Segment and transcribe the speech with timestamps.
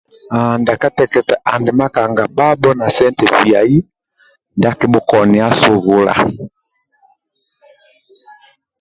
[0.33, 3.75] Haaa ndia kateketa andi makanga bhabho na sente biai
[4.55, 6.15] ndia akibhukonia subula